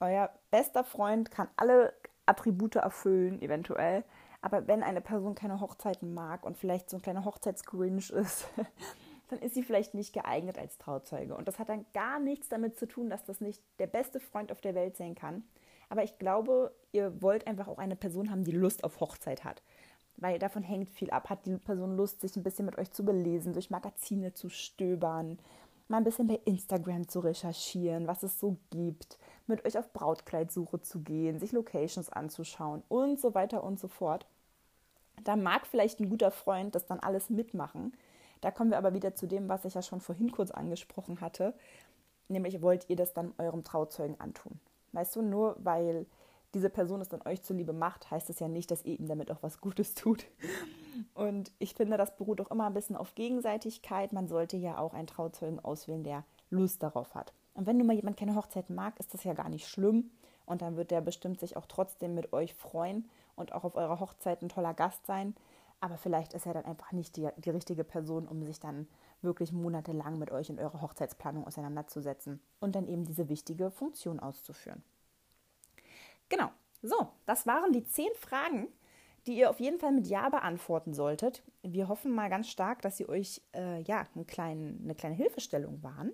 Euer 0.00 0.30
bester 0.50 0.84
Freund 0.84 1.30
kann 1.30 1.48
alle 1.56 1.92
Attribute 2.26 2.76
erfüllen, 2.76 3.40
eventuell. 3.40 4.04
Aber 4.42 4.66
wenn 4.66 4.82
eine 4.82 5.00
Person 5.00 5.34
keine 5.34 5.60
Hochzeiten 5.60 6.14
mag 6.14 6.44
und 6.44 6.56
vielleicht 6.56 6.90
so 6.90 6.96
ein 6.96 7.02
kleiner 7.02 7.24
Hochzeitsgrinch 7.24 8.10
ist, 8.10 8.48
dann 9.28 9.40
ist 9.40 9.54
sie 9.54 9.62
vielleicht 9.62 9.94
nicht 9.94 10.12
geeignet 10.12 10.58
als 10.58 10.78
Trauzeuge. 10.78 11.34
Und 11.34 11.48
das 11.48 11.58
hat 11.58 11.68
dann 11.68 11.86
gar 11.94 12.20
nichts 12.20 12.48
damit 12.48 12.78
zu 12.78 12.86
tun, 12.86 13.10
dass 13.10 13.24
das 13.24 13.40
nicht 13.40 13.62
der 13.78 13.86
beste 13.86 14.20
Freund 14.20 14.52
auf 14.52 14.60
der 14.60 14.74
Welt 14.74 14.96
sein 14.96 15.14
kann, 15.14 15.42
aber 15.88 16.02
ich 16.02 16.18
glaube, 16.18 16.74
ihr 16.92 17.22
wollt 17.22 17.46
einfach 17.46 17.68
auch 17.68 17.78
eine 17.78 17.96
Person 17.96 18.30
haben, 18.30 18.44
die 18.44 18.52
Lust 18.52 18.84
auf 18.84 19.00
Hochzeit 19.00 19.44
hat. 19.44 19.62
Weil 20.18 20.38
davon 20.38 20.62
hängt 20.62 20.90
viel 20.90 21.10
ab. 21.10 21.28
Hat 21.28 21.44
die 21.46 21.56
Person 21.56 21.96
Lust, 21.96 22.20
sich 22.20 22.36
ein 22.36 22.42
bisschen 22.42 22.66
mit 22.66 22.78
euch 22.78 22.90
zu 22.90 23.04
belesen, 23.04 23.52
durch 23.52 23.70
Magazine 23.70 24.32
zu 24.32 24.48
stöbern, 24.48 25.38
mal 25.88 25.98
ein 25.98 26.04
bisschen 26.04 26.26
bei 26.26 26.40
Instagram 26.44 27.08
zu 27.08 27.20
recherchieren, 27.20 28.06
was 28.06 28.22
es 28.22 28.40
so 28.40 28.56
gibt, 28.70 29.18
mit 29.46 29.64
euch 29.64 29.78
auf 29.78 29.92
Brautkleidsuche 29.92 30.80
zu 30.80 31.00
gehen, 31.00 31.38
sich 31.38 31.52
Locations 31.52 32.08
anzuschauen 32.08 32.82
und 32.88 33.20
so 33.20 33.34
weiter 33.34 33.62
und 33.62 33.78
so 33.78 33.88
fort. 33.88 34.26
Da 35.22 35.36
mag 35.36 35.66
vielleicht 35.66 36.00
ein 36.00 36.08
guter 36.08 36.30
Freund 36.30 36.74
das 36.74 36.86
dann 36.86 37.00
alles 37.00 37.30
mitmachen. 37.30 37.92
Da 38.40 38.50
kommen 38.50 38.70
wir 38.70 38.78
aber 38.78 38.94
wieder 38.94 39.14
zu 39.14 39.26
dem, 39.26 39.48
was 39.48 39.64
ich 39.64 39.74
ja 39.74 39.82
schon 39.82 40.00
vorhin 40.00 40.30
kurz 40.30 40.50
angesprochen 40.50 41.20
hatte. 41.20 41.54
Nämlich 42.28 42.60
wollt 42.60 42.88
ihr 42.90 42.96
das 42.96 43.14
dann 43.14 43.32
eurem 43.38 43.64
Trauzeugen 43.64 44.20
antun. 44.20 44.60
Weißt 44.92 45.16
du, 45.16 45.22
nur 45.22 45.56
weil 45.58 46.06
diese 46.54 46.70
Person 46.70 47.00
es 47.00 47.08
dann 47.08 47.22
euch 47.26 47.42
zuliebe 47.42 47.72
macht, 47.72 48.10
heißt 48.10 48.30
es 48.30 48.38
ja 48.38 48.48
nicht, 48.48 48.70
dass 48.70 48.84
ihr 48.84 48.98
ihm 48.98 49.08
damit 49.08 49.30
auch 49.30 49.42
was 49.42 49.60
Gutes 49.60 49.94
tut. 49.94 50.26
Und 51.14 51.52
ich 51.58 51.74
finde, 51.74 51.96
das 51.96 52.16
beruht 52.16 52.40
auch 52.40 52.50
immer 52.50 52.66
ein 52.66 52.74
bisschen 52.74 52.96
auf 52.96 53.14
Gegenseitigkeit. 53.14 54.12
Man 54.12 54.28
sollte 54.28 54.56
ja 54.56 54.78
auch 54.78 54.94
einen 54.94 55.06
Trauzeugen 55.06 55.60
auswählen, 55.60 56.04
der 56.04 56.24
Lust 56.50 56.82
darauf 56.82 57.14
hat. 57.14 57.32
Und 57.54 57.66
wenn 57.66 57.78
nun 57.78 57.86
mal 57.86 57.96
jemand 57.96 58.16
keine 58.16 58.34
Hochzeit 58.34 58.70
mag, 58.70 58.98
ist 59.00 59.14
das 59.14 59.24
ja 59.24 59.32
gar 59.32 59.48
nicht 59.48 59.68
schlimm. 59.68 60.10
Und 60.44 60.62
dann 60.62 60.76
wird 60.76 60.90
der 60.90 61.00
bestimmt 61.00 61.40
sich 61.40 61.56
auch 61.56 61.66
trotzdem 61.66 62.14
mit 62.14 62.32
euch 62.32 62.54
freuen 62.54 63.08
und 63.34 63.52
auch 63.52 63.64
auf 63.64 63.74
eurer 63.74 64.00
Hochzeit 64.00 64.42
ein 64.42 64.48
toller 64.48 64.74
Gast 64.74 65.04
sein. 65.06 65.34
Aber 65.80 65.98
vielleicht 65.98 66.32
ist 66.32 66.46
er 66.46 66.54
dann 66.54 66.64
einfach 66.64 66.92
nicht 66.92 67.16
die, 67.16 67.28
die 67.36 67.50
richtige 67.50 67.84
Person, 67.84 68.26
um 68.26 68.42
sich 68.44 68.60
dann 68.60 68.86
wirklich 69.22 69.52
monatelang 69.52 70.18
mit 70.18 70.30
euch 70.30 70.48
in 70.48 70.58
eurer 70.58 70.80
Hochzeitsplanung 70.80 71.46
auseinanderzusetzen 71.46 72.40
und 72.60 72.74
dann 72.74 72.86
eben 72.86 73.04
diese 73.04 73.28
wichtige 73.28 73.70
Funktion 73.70 74.20
auszuführen. 74.20 74.82
Genau, 76.28 76.50
so, 76.82 77.08
das 77.26 77.46
waren 77.46 77.72
die 77.72 77.84
zehn 77.84 78.12
Fragen, 78.14 78.68
die 79.26 79.36
ihr 79.36 79.50
auf 79.50 79.60
jeden 79.60 79.78
Fall 79.78 79.92
mit 79.92 80.06
Ja 80.06 80.28
beantworten 80.28 80.94
solltet. 80.94 81.42
Wir 81.62 81.88
hoffen 81.88 82.12
mal 82.12 82.30
ganz 82.30 82.48
stark, 82.48 82.82
dass 82.82 82.96
sie 82.96 83.08
euch 83.08 83.42
äh, 83.54 83.82
ja, 83.82 84.06
einen 84.14 84.26
kleinen, 84.26 84.80
eine 84.84 84.94
kleine 84.94 85.16
Hilfestellung 85.16 85.82
waren. 85.82 86.12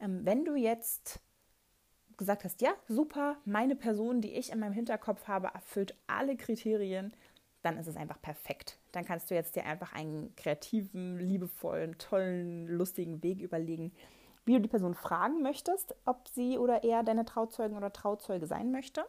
Ähm, 0.00 0.24
wenn 0.24 0.44
du 0.44 0.54
jetzt 0.54 1.20
gesagt 2.16 2.44
hast, 2.44 2.60
ja, 2.60 2.74
super, 2.88 3.36
meine 3.44 3.76
Person, 3.76 4.20
die 4.20 4.32
ich 4.32 4.52
in 4.52 4.60
meinem 4.60 4.72
Hinterkopf 4.72 5.26
habe, 5.26 5.48
erfüllt 5.48 5.96
alle 6.06 6.36
Kriterien, 6.36 7.12
dann 7.62 7.76
ist 7.78 7.88
es 7.88 7.96
einfach 7.96 8.20
perfekt. 8.20 8.78
Dann 8.92 9.04
kannst 9.04 9.30
du 9.30 9.34
jetzt 9.34 9.56
dir 9.56 9.64
einfach 9.64 9.92
einen 9.92 10.34
kreativen, 10.36 11.18
liebevollen, 11.18 11.98
tollen, 11.98 12.66
lustigen 12.68 13.22
Weg 13.22 13.40
überlegen, 13.40 13.92
wie 14.44 14.54
du 14.54 14.60
die 14.60 14.68
Person 14.68 14.94
fragen 14.94 15.42
möchtest, 15.42 15.94
ob 16.04 16.28
sie 16.28 16.58
oder 16.58 16.84
er 16.84 17.02
deine 17.02 17.24
Trauzeugin 17.24 17.76
oder 17.76 17.92
Trauzeuge 17.92 18.46
sein 18.46 18.70
möchte. 18.70 19.04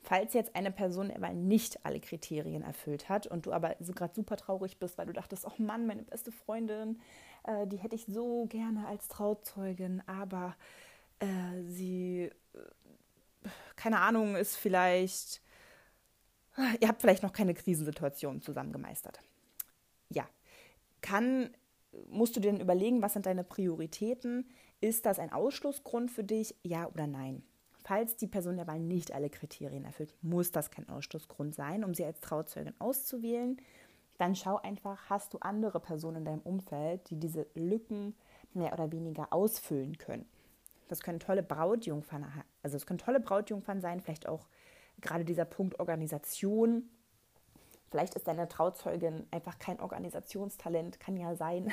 Falls 0.00 0.32
jetzt 0.32 0.54
eine 0.54 0.70
Person 0.70 1.10
aber 1.10 1.30
nicht 1.30 1.84
alle 1.84 2.00
Kriterien 2.00 2.62
erfüllt 2.62 3.08
hat 3.08 3.26
und 3.26 3.46
du 3.46 3.52
aber 3.52 3.76
so 3.80 3.92
gerade 3.92 4.14
super 4.14 4.36
traurig 4.36 4.78
bist, 4.78 4.96
weil 4.96 5.06
du 5.06 5.12
dachtest, 5.12 5.44
oh 5.44 5.52
Mann, 5.62 5.86
meine 5.86 6.02
beste 6.02 6.30
Freundin, 6.30 7.00
äh, 7.44 7.66
die 7.66 7.78
hätte 7.78 7.96
ich 7.96 8.06
so 8.06 8.46
gerne 8.46 8.86
als 8.86 9.08
Trauzeugin, 9.08 10.02
aber 10.06 10.54
äh, 11.18 11.62
sie, 11.64 12.30
äh, 12.54 13.48
keine 13.76 14.00
Ahnung, 14.00 14.36
ist 14.36 14.56
vielleicht, 14.56 15.42
ihr 16.80 16.88
habt 16.88 17.00
vielleicht 17.00 17.22
noch 17.22 17.32
keine 17.32 17.54
Krisensituation 17.54 18.40
zusammen 18.40 18.72
gemeistert. 18.72 19.20
Ja, 20.10 20.26
kann, 21.00 21.50
musst 22.08 22.36
du 22.36 22.40
dir 22.40 22.52
dann 22.52 22.60
überlegen, 22.60 23.02
was 23.02 23.12
sind 23.12 23.26
deine 23.26 23.44
Prioritäten? 23.44 24.48
Ist 24.80 25.06
das 25.06 25.18
ein 25.18 25.32
Ausschlussgrund 25.32 26.10
für 26.10 26.24
dich? 26.24 26.54
Ja 26.62 26.86
oder 26.86 27.06
nein? 27.06 27.42
Falls 27.84 28.16
die 28.16 28.26
Person 28.26 28.56
der 28.56 28.66
Wahl 28.66 28.80
nicht 28.80 29.12
alle 29.12 29.30
Kriterien 29.30 29.84
erfüllt, 29.84 30.14
muss 30.20 30.52
das 30.52 30.70
kein 30.70 30.88
Ausschlussgrund 30.88 31.54
sein, 31.54 31.84
um 31.84 31.94
sie 31.94 32.04
als 32.04 32.20
Trauzeugin 32.20 32.74
auszuwählen. 32.78 33.60
Dann 34.18 34.34
schau 34.34 34.56
einfach, 34.56 35.08
hast 35.08 35.32
du 35.32 35.38
andere 35.38 35.80
Personen 35.80 36.18
in 36.18 36.24
deinem 36.24 36.42
Umfeld, 36.42 37.08
die 37.08 37.18
diese 37.18 37.46
Lücken 37.54 38.14
mehr 38.52 38.72
oder 38.72 38.92
weniger 38.92 39.32
ausfüllen 39.32 39.96
können. 39.96 40.26
Das 40.88 41.00
können 41.00 41.20
tolle 41.20 41.42
Brautjungfern, 41.42 42.26
also 42.62 42.76
es 42.76 42.86
können 42.86 42.98
tolle 42.98 43.20
Brautjungfern 43.20 43.80
sein, 43.80 44.00
vielleicht 44.00 44.28
auch 44.28 44.48
gerade 45.00 45.24
dieser 45.24 45.44
Punkt 45.44 45.78
Organisation. 45.80 46.90
Vielleicht 47.90 48.14
ist 48.14 48.28
deine 48.28 48.48
Trauzeugin 48.48 49.26
einfach 49.30 49.58
kein 49.58 49.80
Organisationstalent, 49.80 51.00
kann 51.00 51.16
ja 51.16 51.34
sein. 51.34 51.72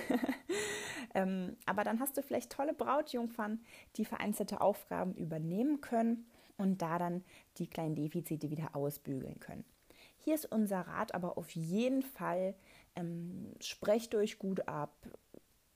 ähm, 1.14 1.58
aber 1.66 1.84
dann 1.84 2.00
hast 2.00 2.18
du 2.18 2.24
vielleicht 2.24 2.52
tolle 2.52 2.74
Brautjungfern, 2.74 3.60
die 3.98 4.06
vereinzelte 4.06 4.62
Aufgaben 4.62 5.14
übernehmen 5.16 5.82
können 5.82 6.26
und 6.58 6.82
da 6.82 6.98
dann 6.98 7.24
die 7.58 7.68
kleinen 7.68 7.96
Defizite 7.96 8.50
wieder 8.50 8.76
ausbügeln 8.76 9.40
können. 9.40 9.66
Hier 10.18 10.36
ist 10.36 10.52
unser 10.52 10.82
Rat 10.82 11.14
aber 11.14 11.38
auf 11.38 11.50
jeden 11.52 12.02
Fall, 12.02 12.56
ähm, 12.96 13.54
sprecht 13.62 14.16
euch 14.16 14.40
gut 14.40 14.68
ab, 14.68 14.96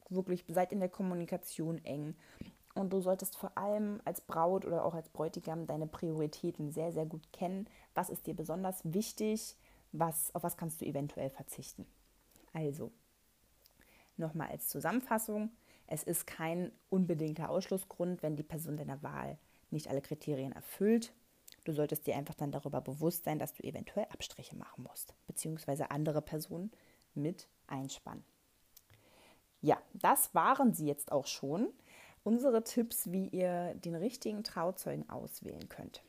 wirklich 0.10 0.46
seid 0.48 0.72
in 0.72 0.80
der 0.80 0.90
Kommunikation 0.90 1.84
eng 1.84 2.16
und 2.76 2.94
du 2.94 3.02
solltest 3.02 3.38
vor 3.38 3.58
allem 3.58 4.02
als 4.06 4.22
Braut 4.22 4.66
oder 4.66 4.86
auch 4.86 4.94
als 4.94 5.10
Bräutigam 5.10 5.68
deine 5.68 5.88
Prioritäten 5.88 6.72
sehr, 6.72 6.92
sehr 6.92 7.06
gut 7.06 7.32
kennen. 7.34 7.68
Was 7.94 8.10
ist 8.10 8.26
dir 8.26 8.36
besonders 8.36 8.82
wichtig? 8.84 9.56
Was, 9.92 10.34
auf 10.36 10.44
was 10.44 10.58
kannst 10.58 10.82
du 10.82 10.86
eventuell 10.86 11.30
verzichten? 11.30 11.86
Also, 12.54 12.92
nochmal 14.18 14.50
als 14.50 14.68
Zusammenfassung. 14.68 15.52
Es 15.88 16.04
ist 16.04 16.28
kein 16.28 16.72
unbedingter 16.90 17.50
Ausschlussgrund, 17.50 18.22
wenn 18.22 18.36
die 18.36 18.44
Person 18.44 18.78
deiner 18.78 19.02
Wahl 19.02 19.40
nicht 19.72 19.88
alle 19.88 20.02
Kriterien 20.02 20.52
erfüllt. 20.52 21.14
Du 21.64 21.74
solltest 21.74 22.06
dir 22.06 22.16
einfach 22.16 22.36
dann 22.36 22.52
darüber 22.52 22.82
bewusst 22.82 23.24
sein, 23.24 23.40
dass 23.40 23.54
du 23.54 23.64
eventuell 23.64 24.06
Abstriche 24.10 24.56
machen 24.56 24.84
musst, 24.84 25.16
beziehungsweise 25.28 25.92
andere 25.92 26.22
Personen 26.22 26.72
mit 27.16 27.48
einspannen. 27.68 28.24
Ja, 29.62 29.78
das 29.94 30.34
waren 30.34 30.74
sie 30.74 30.88
jetzt 30.88 31.12
auch 31.12 31.28
schon 31.28 31.68
unsere 32.24 32.64
Tipps, 32.64 33.12
wie 33.12 33.28
ihr 33.28 33.74
den 33.76 33.96
richtigen 33.96 34.44
Trauzeugen 34.44 35.10
auswählen 35.10 35.68
könnt. 35.70 36.04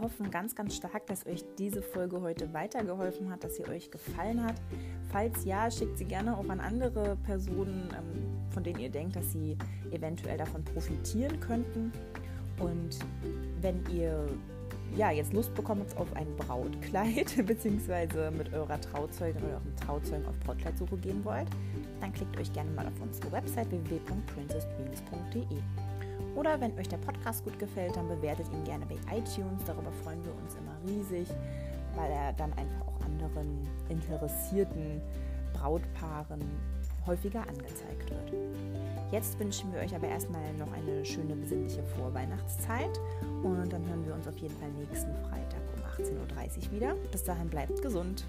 Wir 0.00 0.06
hoffen 0.06 0.30
ganz, 0.30 0.54
ganz 0.54 0.76
stark, 0.76 1.06
dass 1.08 1.26
euch 1.26 1.44
diese 1.58 1.82
Folge 1.82 2.22
heute 2.22 2.54
weitergeholfen 2.54 3.30
hat, 3.30 3.44
dass 3.44 3.56
sie 3.56 3.66
euch 3.66 3.90
gefallen 3.90 4.42
hat. 4.42 4.54
Falls 5.12 5.44
ja, 5.44 5.70
schickt 5.70 5.98
sie 5.98 6.06
gerne 6.06 6.38
auch 6.38 6.48
an 6.48 6.58
andere 6.58 7.16
Personen, 7.16 7.90
ähm, 7.92 8.50
von 8.50 8.64
denen 8.64 8.80
ihr 8.80 8.88
denkt, 8.88 9.16
dass 9.16 9.32
sie 9.32 9.58
eventuell 9.90 10.38
davon 10.38 10.64
profitieren 10.64 11.38
könnten. 11.40 11.92
Und 12.58 12.98
wenn 13.60 13.84
ihr 13.94 14.26
ja, 14.96 15.10
jetzt 15.10 15.34
Lust 15.34 15.54
bekommt 15.54 15.94
auf 15.98 16.16
ein 16.16 16.34
Brautkleid, 16.36 17.36
beziehungsweise 17.46 18.30
mit 18.30 18.54
eurer 18.54 18.80
Trauzeugin 18.80 19.42
oder 19.42 19.56
eurem 19.56 19.76
Trauzeugen 19.76 20.26
auf 20.26 20.40
Brautkleidsuche 20.40 20.96
gehen 20.96 21.22
wollt, 21.26 21.48
dann 22.00 22.10
klickt 22.14 22.38
euch 22.38 22.50
gerne 22.54 22.70
mal 22.70 22.86
auf 22.86 22.98
unsere 23.02 23.30
Website 23.32 23.70
www.princessdreams.de. 23.70 25.89
Oder 26.40 26.58
wenn 26.58 26.72
euch 26.78 26.88
der 26.88 26.96
Podcast 26.96 27.44
gut 27.44 27.58
gefällt, 27.58 27.96
dann 27.96 28.08
bewertet 28.08 28.46
ihn 28.50 28.64
gerne 28.64 28.86
bei 28.86 28.94
iTunes. 29.14 29.62
Darüber 29.66 29.92
freuen 30.02 30.24
wir 30.24 30.34
uns 30.34 30.54
immer 30.54 30.74
riesig, 30.86 31.28
weil 31.94 32.10
er 32.10 32.32
dann 32.32 32.50
einfach 32.54 32.86
auch 32.86 33.04
anderen 33.04 33.68
interessierten 33.90 35.02
Brautpaaren 35.52 36.40
häufiger 37.04 37.42
angezeigt 37.42 38.08
wird. 38.08 38.32
Jetzt 39.12 39.38
wünschen 39.38 39.70
wir 39.74 39.80
euch 39.80 39.94
aber 39.94 40.08
erstmal 40.08 40.54
noch 40.54 40.72
eine 40.72 41.04
schöne 41.04 41.36
besinnliche 41.36 41.82
Vorweihnachtszeit 41.82 42.98
und 43.42 43.70
dann 43.70 43.86
hören 43.86 44.06
wir 44.06 44.14
uns 44.14 44.26
auf 44.26 44.38
jeden 44.38 44.56
Fall 44.56 44.70
nächsten 44.70 45.14
Freitag 45.16 45.60
um 45.76 46.04
18.30 46.06 46.68
Uhr 46.68 46.72
wieder. 46.72 46.94
Bis 47.12 47.22
dahin 47.22 47.50
bleibt 47.50 47.82
gesund. 47.82 48.24